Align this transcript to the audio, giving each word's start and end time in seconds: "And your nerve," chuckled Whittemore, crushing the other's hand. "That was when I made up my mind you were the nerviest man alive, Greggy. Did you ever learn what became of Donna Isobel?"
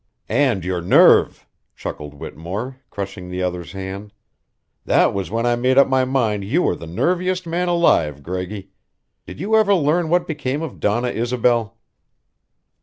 "And 0.33 0.65
your 0.65 0.81
nerve," 0.81 1.45
chuckled 1.75 2.15
Whittemore, 2.15 2.77
crushing 2.89 3.29
the 3.29 3.43
other's 3.43 3.73
hand. 3.73 4.13
"That 4.83 5.13
was 5.13 5.29
when 5.29 5.45
I 5.45 5.55
made 5.55 5.77
up 5.77 5.87
my 5.87 6.05
mind 6.05 6.43
you 6.43 6.63
were 6.63 6.75
the 6.75 6.87
nerviest 6.87 7.45
man 7.45 7.67
alive, 7.67 8.23
Greggy. 8.23 8.71
Did 9.27 9.39
you 9.39 9.55
ever 9.55 9.75
learn 9.75 10.09
what 10.09 10.25
became 10.25 10.63
of 10.63 10.79
Donna 10.79 11.09
Isobel?" 11.09 11.77